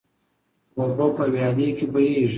اوبه 0.77 1.07
په 1.15 1.23
ویاله 1.33 1.67
کې 1.77 1.85
بهیږي. 1.93 2.27